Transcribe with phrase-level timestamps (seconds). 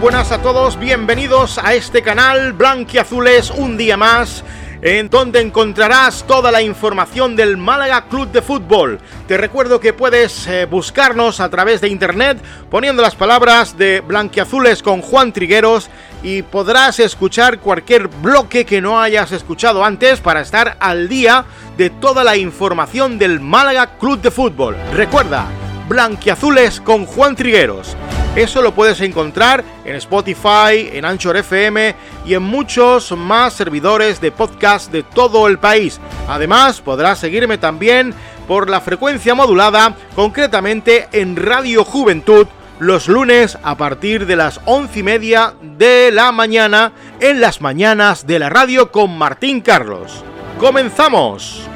[0.00, 4.42] Buenas a todos, bienvenidos a este canal Blanquiazules un día más
[4.82, 8.98] en donde encontrarás toda la información del Málaga Club de Fútbol.
[9.28, 12.38] Te recuerdo que puedes eh, buscarnos a través de internet
[12.70, 15.88] poniendo las palabras de Blanquiazules con Juan Trigueros
[16.22, 21.44] y podrás escuchar cualquier bloque que no hayas escuchado antes para estar al día
[21.78, 24.76] de toda la información del Málaga Club de Fútbol.
[24.92, 25.46] Recuerda,
[25.88, 27.96] Blanquiazules con Juan Trigueros.
[28.36, 31.94] Eso lo puedes encontrar en Spotify, en Anchor FM
[32.26, 36.00] y en muchos más servidores de podcast de todo el país.
[36.28, 38.12] Además, podrás seguirme también
[38.48, 42.46] por la frecuencia modulada, concretamente en Radio Juventud,
[42.80, 48.26] los lunes a partir de las once y media de la mañana en las mañanas
[48.26, 50.24] de la radio con Martín Carlos.
[50.58, 51.68] ¡Comenzamos!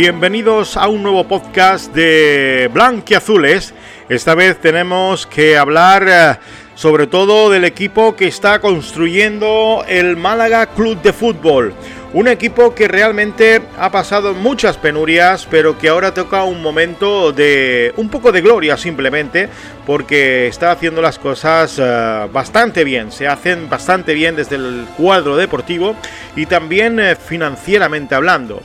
[0.00, 3.74] Bienvenidos a un nuevo podcast de Blanquiazules.
[4.08, 6.36] Esta vez tenemos que hablar eh,
[6.76, 11.74] sobre todo del equipo que está construyendo el Málaga Club de Fútbol.
[12.12, 17.92] Un equipo que realmente ha pasado muchas penurias, pero que ahora toca un momento de
[17.96, 19.48] un poco de gloria simplemente,
[19.84, 25.36] porque está haciendo las cosas eh, bastante bien, se hacen bastante bien desde el cuadro
[25.36, 25.96] deportivo
[26.36, 28.62] y también eh, financieramente hablando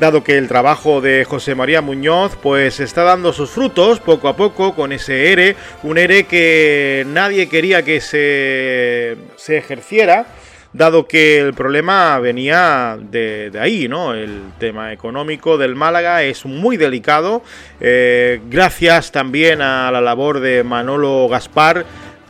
[0.00, 4.36] dado que el trabajo de José María Muñoz pues está dando sus frutos poco a
[4.36, 10.26] poco con ese ERE, un ERE que nadie quería que se, se ejerciera,
[10.72, 14.14] dado que el problema venía de, ahí, ¿no?
[14.14, 17.42] El tema económico del Málaga es muy delicado,
[17.78, 21.84] eh, gracias también a la labor de Manolo Gaspar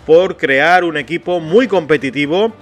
[0.06, 2.52] por crear un equipo muy competitivo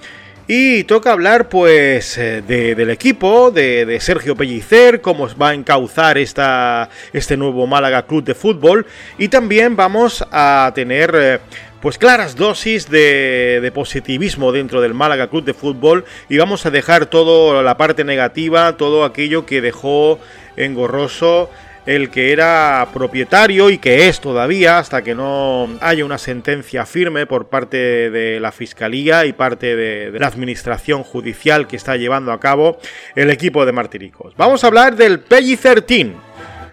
[0.51, 6.89] y toca hablar pues eh, del equipo, de, Sergio Pellicer, cómo va a encauzar esta,
[7.13, 8.87] este nuevo Málaga Club de Fútbol.
[9.19, 11.39] Y también vamos a tener eh,
[11.83, 16.07] pues claras dosis de, de, positivismo dentro del Málaga Club de Fútbol.
[16.31, 20.19] Y vamos a dejar toda la parte negativa, todo aquello que dejó
[20.57, 21.51] engorroso
[21.89, 27.25] el que era propietario y que es todavía hasta que no haya una sentencia firme
[27.25, 32.41] por parte de la Fiscalía y parte de, la Administración Judicial que está llevando a
[32.41, 32.77] cabo
[33.15, 34.35] el equipo de Martiricos.
[34.37, 36.13] Vamos a hablar del Peggy 13.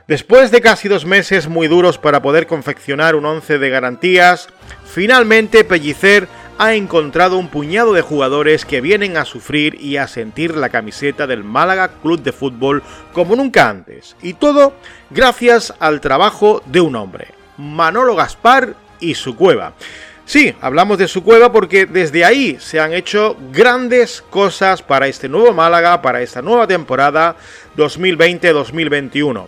[0.06, 4.50] Después de casi dos meses muy duros para poder confeccionar un once de garantías,
[4.84, 6.28] finalmente Pellicer
[6.58, 11.28] ha encontrado un puñado de jugadores que vienen a sufrir y a sentir la camiseta
[11.28, 12.84] del Málaga Club de Fútbol
[13.14, 14.16] como nunca antes.
[14.22, 14.74] Y todo
[15.10, 17.28] gracias al trabajo de un hombre,
[17.58, 19.74] Manolo Gaspar y su cueva.
[20.26, 25.30] Sí, hablamos de su cueva porque desde ahí se han hecho grandes cosas para este
[25.30, 27.36] nuevo Málaga, para esta nueva temporada
[27.78, 29.48] 2020-2021.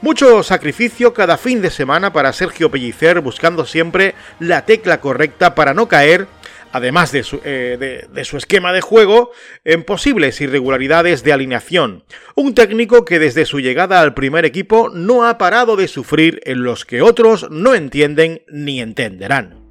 [0.00, 5.74] Mucho sacrificio cada fin de semana para Sergio Pellicer buscando siempre la tecla correcta para
[5.74, 6.28] no caer
[6.72, 9.30] además eh, de su, esquema de juego,
[9.64, 12.04] en posibles irregularidades de alineación.
[12.34, 16.62] Un técnico que desde su llegada al primer equipo no ha parado de sufrir en
[16.62, 19.68] los que otros no entienden ni entenderán.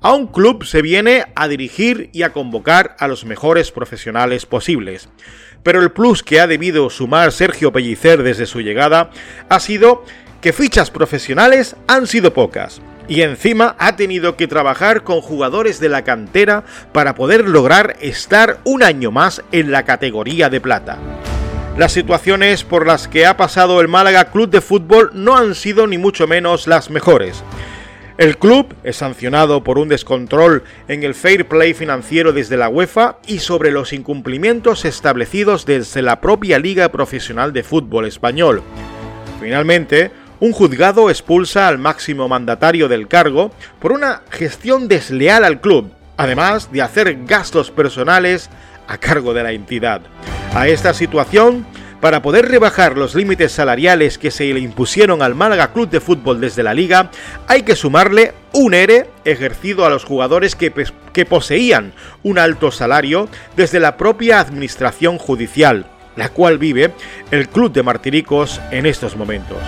[0.00, 5.08] A un club se viene a dirigir y a convocar a los mejores profesionales posibles.
[5.64, 9.10] Pero el plus que ha debido sumar Sergio Pellicer desde su llegada
[9.48, 10.04] ha sido
[10.40, 15.88] que fichas profesionales han sido pocas y encima ha tenido que trabajar con jugadores de
[15.88, 20.98] la cantera para poder lograr estar un año más en la categoría de plata.
[21.76, 25.86] Las situaciones por las que ha pasado el Málaga Club de Fútbol no han sido
[25.86, 27.42] ni mucho menos las mejores.
[28.18, 33.18] El club es sancionado por un descontrol en el fair play financiero desde la UEFA
[33.28, 38.60] y sobre los incumplimientos establecidos desde la propia Liga Profesional de Fútbol Español.
[39.40, 43.50] Finalmente, un juzgado expulsa al máximo mandatario del cargo
[43.80, 48.50] por una gestión desleal al club, además de hacer gastos personales
[48.86, 50.00] a cargo de la entidad.
[50.54, 51.66] A esta situación,
[52.00, 56.40] para poder rebajar los límites salariales que se le impusieron al Málaga Club de Fútbol
[56.40, 57.10] desde la liga,
[57.48, 60.70] hay que sumarle un ERE ejercido a los jugadores que,
[61.24, 61.92] poseían
[62.22, 66.92] un alto salario desde la propia administración judicial, la cual vive
[67.32, 69.58] el Club de Martiricos en estos momentos.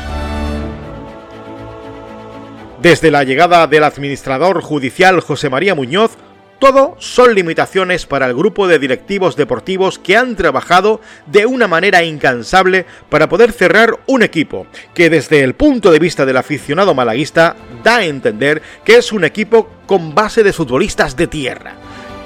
[2.82, 6.12] Desde la llegada del administrador judicial José María Muñoz,
[6.59, 12.03] todo son limitaciones para el grupo de directivos deportivos que han trabajado de una manera
[12.05, 17.55] incansable para poder cerrar un equipo que desde el punto de vista del aficionado malaguista
[17.85, 21.75] da a entender que es un equipo con base de futbolistas de tierra.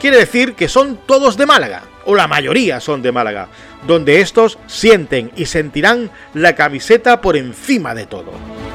[0.01, 3.49] Quiere decir que son todos de Málaga, o la mayoría son de Málaga,
[3.89, 8.33] donde estos sienten y sentirán la camiseta por encima de todo.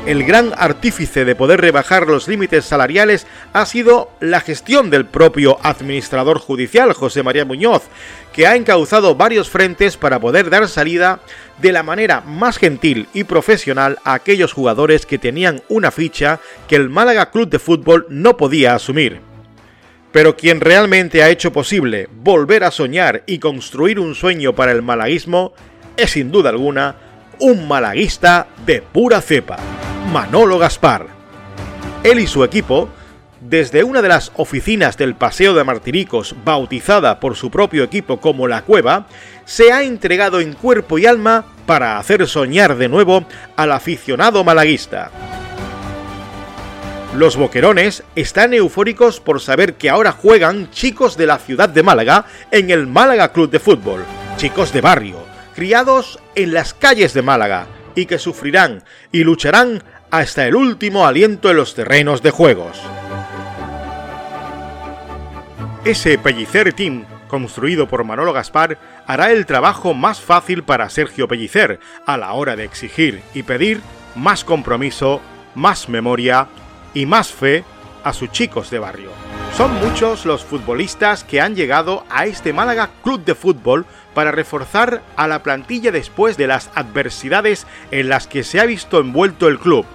[0.10, 5.60] El gran artífice de poder rebajar los límites salariales ha sido la gestión del propio
[5.62, 7.84] administrador judicial, José María Muñoz,
[8.34, 11.20] que ha encauzado varios frentes para poder dar salida
[11.62, 16.76] de la manera más gentil y profesional a aquellos jugadores que tenían una ficha que
[16.76, 19.22] el Málaga Club de Fútbol no podía asumir.
[20.12, 24.82] Pero quien realmente ha hecho posible volver a soñar y construir un sueño para el
[24.82, 25.54] malaguismo
[25.98, 26.96] es sin duda alguna
[27.38, 29.58] un malaguista de pura cepa,
[30.14, 31.06] Manolo Gaspar.
[32.04, 32.90] Él y su equipo,
[33.42, 38.48] desde una de las oficinas del Paseo de Martiricos, bautizada por su propio equipo como
[38.48, 39.06] La Cueva,
[39.46, 43.24] se ha entregado en cuerpo y alma para hacer soñar de nuevo
[43.56, 45.12] al aficionado malaguista.
[47.16, 52.26] Los boquerones están eufóricos por saber que ahora juegan chicos de la ciudad de Málaga
[52.50, 54.04] en el Málaga Club de Fútbol,
[54.38, 55.24] chicos de barrio,
[55.54, 61.52] criados en las calles de Málaga y que sufrirán y lucharán hasta el último aliento
[61.52, 62.80] en los terrenos de juegos.
[65.86, 68.78] Ese Pellicer Team, construido por Manolo Gaspar,
[69.08, 73.82] hará el trabajo más fácil para Sergio Pellicer a la hora de exigir y pedir
[74.16, 75.22] más compromiso,
[75.56, 76.48] más memoria
[76.94, 77.64] y más fe
[78.04, 79.12] a sus chicos de barrio.
[79.56, 85.02] Son muchos los futbolistas que han llegado a este Málaga Club de Fútbol para reforzar
[85.16, 89.60] a la plantilla después de las adversidades en las que se ha visto envuelto el
[89.60, 89.86] club.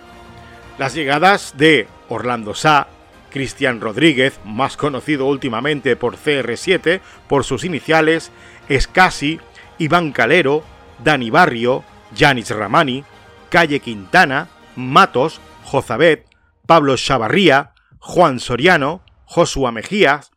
[0.78, 2.88] Las llegadas de Orlando Sá,
[3.30, 8.32] Cristian Rodríguez, más conocido últimamente por CR7 por sus iniciales,
[8.68, 9.38] Escasi,
[9.78, 10.64] Iván Calero,
[11.02, 11.84] Dani Barrio,
[12.14, 13.04] Yanis Ramani,
[13.50, 16.26] Calle Quintana, Matos, Jozabet,
[16.66, 20.32] Pablo Chavarría, Juan Soriano, Josua Mejías.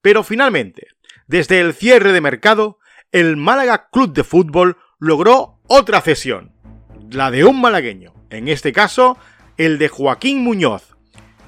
[0.00, 0.88] Pero finalmente,
[1.26, 2.78] desde el cierre de mercado,
[3.10, 6.52] el Málaga Club de Fútbol logró otra cesión,
[7.10, 9.18] la de un malagueño, en este caso
[9.56, 10.96] el de Joaquín Muñoz,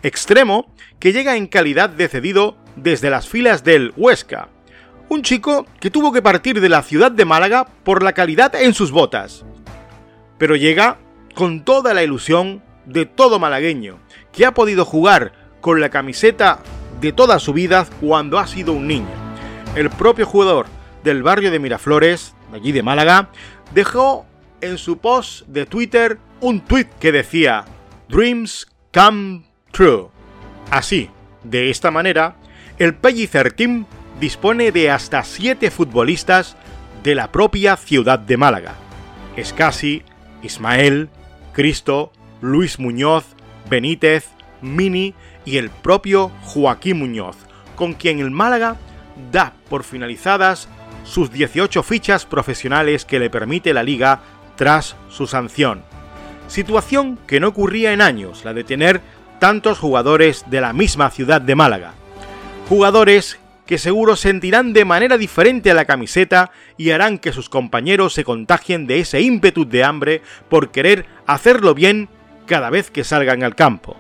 [0.03, 4.49] extremo que llega en calidad de cedido desde las filas del Huesca,
[5.09, 8.75] un chico que tuvo que partir de la ciudad de Málaga por la calidad en
[8.75, 9.45] sus botas,
[10.39, 10.99] pero llega
[11.35, 13.99] con toda la ilusión de todo malagueño,
[14.33, 16.61] que ha podido jugar con la camiseta
[17.01, 19.09] de toda su vida cuando ha sido un niño.
[19.75, 20.67] El propio jugador
[21.03, 23.31] del barrio de Miraflores, allí de Málaga,
[23.75, 24.27] dejó
[24.61, 27.65] en su post de Twitter un tweet que decía
[28.09, 30.09] Dreams come true.
[30.71, 31.11] Así,
[31.43, 32.37] de esta manera,
[32.79, 33.87] el Pellicer Team
[34.21, 36.57] dispone de hasta 7 futbolistas
[37.03, 38.75] de la propia ciudad de Málaga.
[39.37, 40.03] Escasi,
[40.43, 41.11] Ismael,
[41.53, 43.25] Cristo, Luis Muñoz,
[43.69, 44.29] Benítez,
[44.63, 45.15] Mini
[45.45, 47.37] y el propio Joaquín Muñoz,
[47.75, 48.77] con quien el Málaga
[49.33, 50.69] da por finalizadas
[51.05, 54.21] sus 18 fichas profesionales que le permite la liga
[54.57, 55.83] tras su sanción.
[56.49, 59.01] Situación que no ocurría en años, la de tener
[59.39, 61.95] tantos jugadores de la misma ciudad de Málaga.
[62.69, 68.15] Jugadores que seguro sentirán de manera diferente a la camiseta y harán que sus compañeros
[68.15, 72.09] se contagien de ese ímpetu de hambre por querer hacerlo bien
[72.47, 73.97] cada vez que salgan al campo.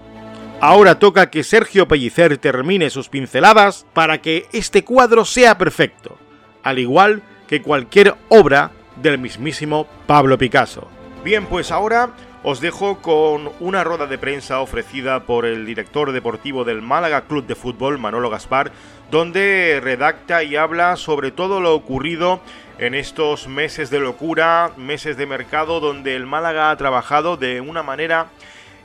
[0.61, 6.17] Ahora toca que Sergio Pellicer termine sus pinceladas para que este cuadro sea perfecto,
[6.63, 8.71] al igual que cualquier obra
[9.03, 10.89] del mismísimo Pablo Picasso.
[11.23, 12.11] Bien, pues ahora
[12.49, 17.45] os dejo con una rueda de prensa ofrecida por el director deportivo del Málaga Club
[17.45, 18.71] de Fútbol, Manolo Gaspar,
[19.11, 22.41] donde redacta y habla sobre todo lo ocurrido
[22.79, 27.83] en estos meses de locura, meses de mercado, donde el Málaga ha trabajado de una
[27.83, 28.29] manera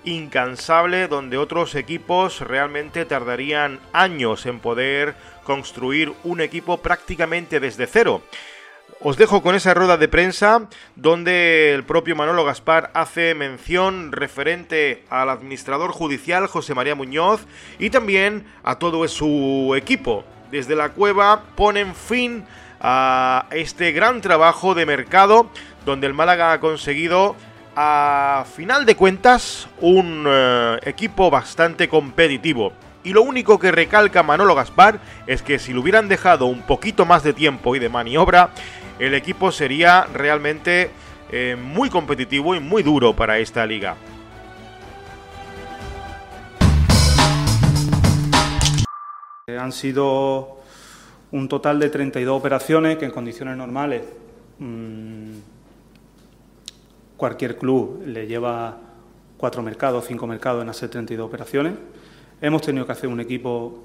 [0.05, 5.13] incansable, donde otros equipos realmente tardarían años en poder
[5.43, 8.23] construir un equipo prácticamente desde cero.
[9.03, 15.03] Os dejo con esa rueda de prensa donde el propio Manolo Gaspar hace mención referente
[15.09, 17.47] al administrador judicial José María Muñoz
[17.79, 20.23] y también a todo su equipo.
[20.51, 22.45] Desde la cueva ponen fin
[22.79, 25.49] a este gran trabajo de mercado
[25.83, 27.35] donde el Málaga ha conseguido
[27.75, 32.71] a final de cuentas un eh, equipo bastante competitivo.
[33.03, 37.05] Y lo único que recalca Manolo Gaspar es que si le hubieran dejado un poquito
[37.05, 38.51] más de tiempo y de maniobra,
[39.01, 40.91] el equipo sería realmente
[41.31, 43.95] eh, muy competitivo y muy duro para esta liga.
[49.47, 50.59] Han sido
[51.31, 54.03] un total de 32 operaciones que en condiciones normales
[54.59, 55.31] mmm,
[57.17, 58.77] cualquier club le lleva
[59.35, 61.73] cuatro mercados, cinco mercados en hacer 32 operaciones.
[62.39, 63.83] Hemos tenido que hacer un equipo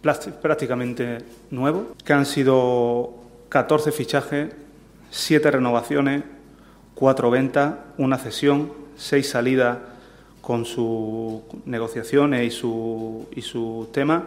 [0.00, 1.18] prácticamente
[1.50, 3.21] nuevo, que han sido
[3.52, 4.48] 14 fichajes,
[5.10, 6.22] 7 renovaciones,
[6.94, 9.76] 4 ventas, una cesión, 6 salidas
[10.40, 14.22] con sus negociaciones y sus y su temas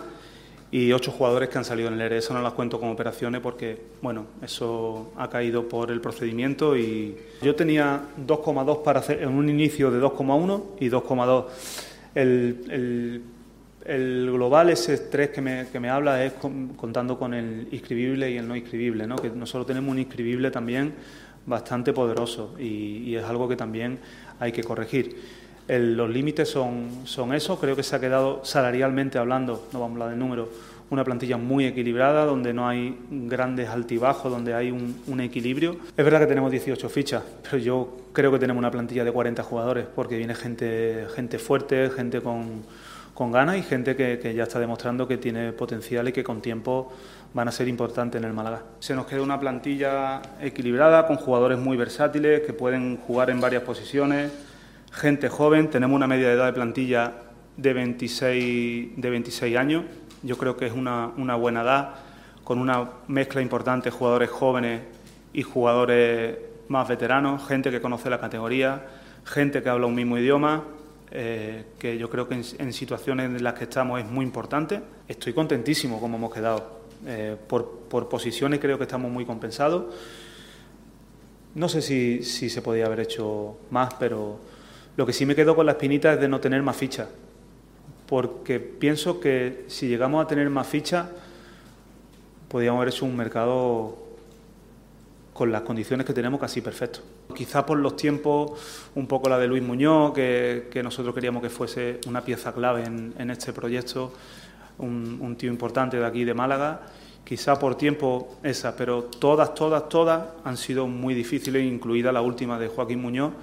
[0.69, 2.17] y ocho jugadores que han salido en el ERE.
[2.19, 7.17] Eso no las cuento como operaciones porque, bueno, eso ha caído por el procedimiento y
[7.41, 11.45] yo tenía 2,2 para hacer en un inicio de 2,1 y 2,2.
[12.13, 13.21] El, el,
[13.85, 18.47] global, ese 3 que me, que me habla, es contando con el inscribible y el
[18.47, 19.15] no inscribible, ¿no?
[19.15, 20.93] que nosotros tenemos un inscribible también
[21.45, 23.99] bastante poderoso y, es algo que también
[24.39, 25.15] hay que corregir
[25.67, 30.03] los límites son, son eso, creo que se ha quedado salarialmente hablando, no vamos a
[30.03, 30.49] hablar de números,
[30.91, 35.77] una plantilla muy equilibrada, donde no hay grandes altibajos, donde hay un, equilibrio.
[35.97, 39.41] Es verdad que tenemos 18 fichas, pero yo creo que tenemos una plantilla de 40
[39.41, 42.61] jugadores, porque viene gente, gente fuerte, gente con,
[43.15, 46.39] con ganas y gente que, que, ya está demostrando que tiene potencial y que con
[46.41, 46.93] tiempo
[47.33, 48.61] van a ser importantes en el Málaga.
[48.79, 53.63] Se nos queda una plantilla equilibrada, con jugadores muy versátiles, que pueden jugar en varias
[53.63, 54.31] posiciones
[54.95, 57.13] gente joven, tenemos una media de edad de plantilla
[57.57, 59.83] de 26, de 26 años,
[60.23, 61.89] yo creo que es una, buena edad,
[62.43, 64.81] con una mezcla importante de jugadores jóvenes
[65.33, 66.37] y jugadores
[66.69, 68.85] más veteranos, gente que conoce la categoría,
[69.25, 70.63] gente que habla un mismo idioma,
[71.17, 74.81] eh, que yo creo que en, situaciones en las que estamos es muy importante.
[75.07, 76.81] Estoy contentísimo como hemos quedado.
[77.05, 79.93] Eh, por, posiciones creo que estamos muy compensados.
[81.53, 84.39] No sé si, si se podía haber hecho más, pero
[84.97, 87.07] lo que sí me quedo con la espinita es de no tener más fichas,
[88.07, 91.07] porque pienso que si llegamos a tener más fichas,
[92.49, 93.97] podríamos haber hecho un mercado
[95.33, 96.99] con las condiciones que tenemos casi perfecto.
[97.33, 98.51] Quizá por los tiempos,
[98.93, 103.31] un poco la de Luis Muñoz, que, nosotros queríamos que fuese una pieza clave en,
[103.31, 104.13] este proyecto,
[104.77, 106.81] un, tío importante de aquí de Málaga.
[107.23, 112.59] Quizá por tiempo esa, pero todas, todas, todas han sido muy difíciles, incluida la última
[112.59, 113.33] de Joaquín Muñoz,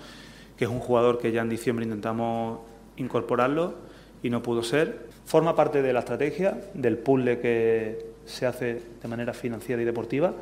[0.56, 2.60] que es un jugador que ya en diciembre intentamos
[2.96, 3.74] incorporarlo
[4.22, 5.08] y no pudo ser.
[5.24, 10.32] Forma parte de la estrategia, del puzzle que se hace de manera financiera y deportiva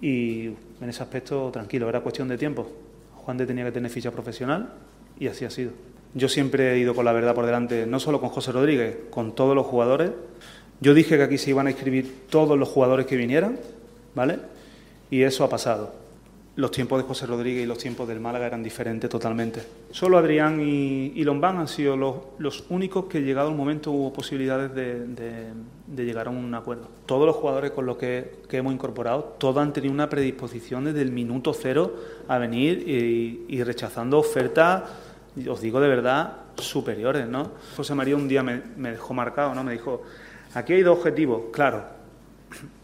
[0.00, 0.46] y
[0.80, 2.70] en ese aspecto tranquilo, era cuestión de tiempo.
[3.16, 4.72] Juan de tenía que tener ficha profesional
[5.18, 5.72] y así ha sido.
[6.14, 9.34] Yo siempre he ido con la verdad por delante, no solo con José Rodríguez, con
[9.34, 10.12] todos los jugadores.
[10.80, 13.58] Yo dije que aquí se iban a inscribir todos los jugadores que vinieran,
[14.14, 14.38] ¿vale?
[15.10, 16.07] Y eso ha pasado
[16.58, 19.62] los tiempos de José Rodríguez y los tiempos del Málaga eran diferentes totalmente.
[19.92, 24.74] Solo Adrián y, y Lombán han sido los, únicos que, llegado el momento, hubo posibilidades
[24.74, 25.52] de,
[26.04, 26.88] llegar a un acuerdo.
[27.06, 31.12] Todos los jugadores con los que, hemos incorporado, todos han tenido una predisposición desde el
[31.12, 31.94] minuto cero
[32.26, 34.82] a venir y, rechazando ofertas,
[35.48, 37.28] os digo de verdad, superiores.
[37.28, 37.52] ¿no?
[37.76, 39.62] José María un día me, me dejó marcado, ¿no?
[39.62, 40.02] me dijo,
[40.54, 41.84] aquí hay dos objetivos, claro,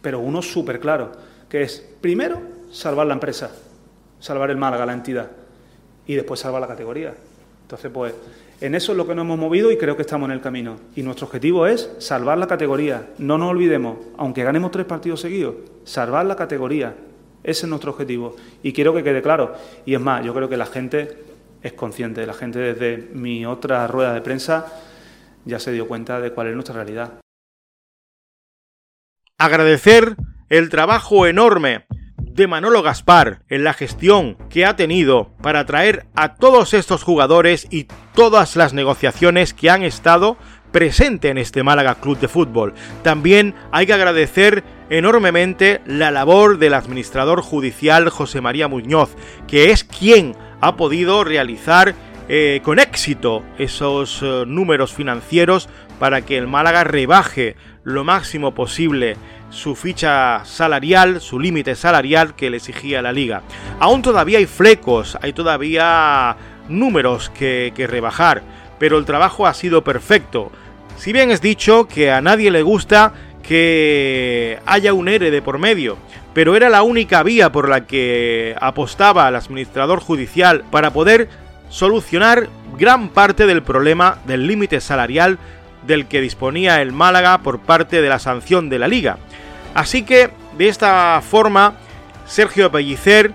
[0.00, 1.11] pero uno súper claro,
[1.49, 2.40] que es, primero,
[2.71, 3.50] salvar la empresa
[4.25, 5.31] salvar el Málaga, la entidad,
[6.07, 7.12] y después salvar la categoría.
[7.61, 8.14] Entonces, pues,
[8.59, 10.76] en eso es lo que nos hemos movido y creo que estamos en el camino.
[10.97, 13.11] Y nuestro objetivo es salvar la categoría.
[13.19, 16.95] No nos olvidemos, aunque ganemos tres partidos seguidos, salvar la categoría.
[17.43, 18.35] Ese es nuestro objetivo.
[18.62, 19.57] Y quiero que quede claro.
[19.85, 21.19] Y es más, yo creo que la gente
[21.62, 22.26] es consciente.
[22.26, 24.73] La gente desde mi otra rueda de prensa
[25.45, 27.21] ya se dio cuenta de cuál es nuestra realidad.
[29.37, 30.16] Agradecer
[30.49, 31.85] el trabajo enorme
[32.34, 37.68] de Manolo Gaspar en la gestión que ha tenido para atraer a todos estos jugadores
[37.70, 40.36] y todas las negociaciones que han estado
[40.72, 42.74] presente en este Málaga Club de Fútbol.
[43.04, 49.10] También hay que agradecer enormemente la labor del administrador judicial José María Muñoz,
[49.46, 51.94] que es quien ha podido realizar
[52.28, 55.68] eh, con éxito esos eh, números financieros
[56.00, 59.16] para que el Málaga rebaje lo máximo posible
[59.54, 63.42] su ficha salarial, su límite salarial que le exigía la liga.
[63.78, 66.37] Aún todavía hay flecos, hay todavía
[66.68, 68.42] números que, rebajar,
[68.78, 70.50] pero el trabajo ha sido perfecto.
[70.96, 75.96] Si bien es dicho que a nadie le gusta que haya un ERE por medio,
[76.32, 81.28] pero era la única vía por la que apostaba el administrador judicial para poder
[81.68, 85.38] solucionar gran parte del problema del límite salarial
[85.87, 89.18] del que disponía el Málaga por parte de la sanción de la liga.
[89.75, 91.75] Así que de esta forma
[92.26, 93.35] Sergio Pellicer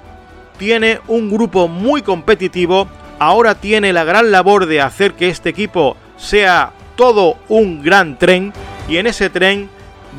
[0.57, 2.87] tiene un grupo muy competitivo,
[3.19, 8.53] ahora tiene la gran labor de hacer que este equipo sea todo un gran tren.
[8.87, 9.69] Y en ese tren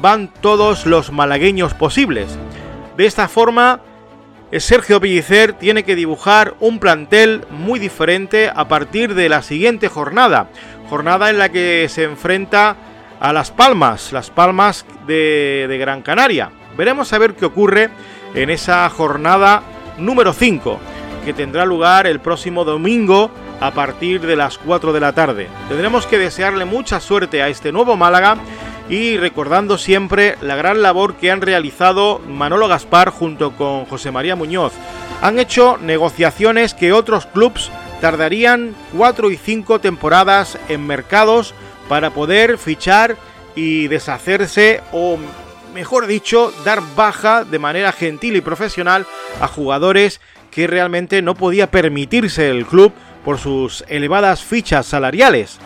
[0.00, 2.38] van todos los malagueños posibles.
[2.96, 3.80] De esta forma,
[4.58, 10.48] Sergio Pellicer tiene que dibujar un plantel muy diferente a partir de la siguiente jornada,
[10.88, 12.76] jornada en la que se enfrenta
[13.20, 16.50] a Las Palmas, Las Palmas de, Gran Canaria.
[16.76, 17.90] Veremos a ver qué ocurre
[18.34, 19.62] en esa jornada
[19.98, 20.80] número 5,
[21.24, 25.48] que tendrá lugar el próximo domingo a partir de las 4 de la tarde.
[25.68, 28.38] Tendremos que desearle mucha suerte a este nuevo Málaga
[28.88, 34.34] y recordando siempre la gran labor que han realizado Manolo Gaspar junto con José María
[34.34, 34.72] Muñoz.
[35.20, 41.54] Han hecho negociaciones que otros clubes tardarían 4 y 5 temporadas en mercados
[41.90, 43.16] para poder fichar
[43.56, 45.18] y deshacerse o
[45.74, 49.06] mejor dicho, dar baja de manera gentil y profesional
[49.40, 50.20] a jugadores
[50.52, 52.92] que realmente no podía permitirse el club
[53.24, 55.58] por sus elevadas fichas salariales.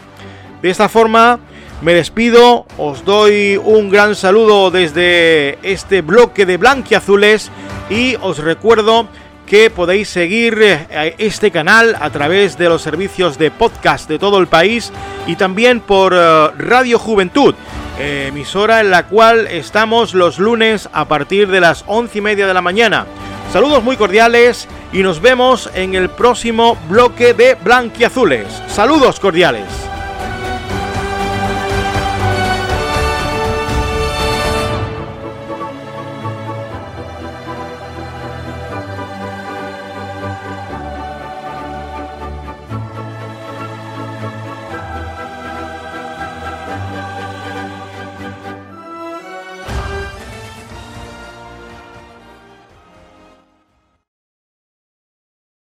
[0.62, 1.40] De esta forma,
[1.82, 7.50] me despido, os doy un gran saludo desde este bloque de blanquiazules
[7.90, 9.08] y os recuerdo
[9.46, 14.38] que podéis seguir eh, este canal a través de los servicios de podcast de todo
[14.38, 14.92] el país
[15.26, 17.54] y también por eh, Radio Juventud,
[17.98, 22.54] emisora en la cual estamos los lunes a partir de las once y media de
[22.54, 23.06] la mañana.
[23.52, 28.48] Saludos muy cordiales y nos vemos en el próximo bloque de Blanquiazules.
[28.68, 29.83] Saludos cordiales.